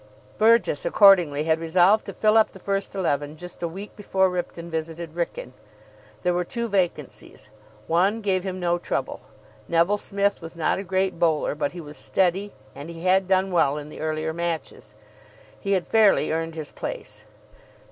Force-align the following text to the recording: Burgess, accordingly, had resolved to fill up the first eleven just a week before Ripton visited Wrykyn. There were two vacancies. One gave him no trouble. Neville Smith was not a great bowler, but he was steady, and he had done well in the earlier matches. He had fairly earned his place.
Burgess, 0.39 0.83
accordingly, 0.83 1.43
had 1.43 1.59
resolved 1.59 2.07
to 2.07 2.13
fill 2.15 2.35
up 2.35 2.53
the 2.53 2.59
first 2.59 2.95
eleven 2.95 3.35
just 3.35 3.61
a 3.61 3.67
week 3.67 3.95
before 3.95 4.31
Ripton 4.31 4.67
visited 4.67 5.13
Wrykyn. 5.13 5.51
There 6.23 6.33
were 6.33 6.43
two 6.43 6.67
vacancies. 6.67 7.51
One 7.85 8.21
gave 8.21 8.43
him 8.43 8.59
no 8.59 8.79
trouble. 8.79 9.21
Neville 9.67 9.99
Smith 9.99 10.41
was 10.41 10.57
not 10.57 10.79
a 10.79 10.83
great 10.83 11.19
bowler, 11.19 11.53
but 11.53 11.73
he 11.73 11.81
was 11.81 11.97
steady, 11.97 12.51
and 12.73 12.89
he 12.89 13.03
had 13.03 13.27
done 13.27 13.51
well 13.51 13.77
in 13.77 13.89
the 13.89 13.99
earlier 14.01 14.33
matches. 14.33 14.95
He 15.59 15.73
had 15.73 15.85
fairly 15.85 16.31
earned 16.31 16.55
his 16.55 16.71
place. 16.71 17.25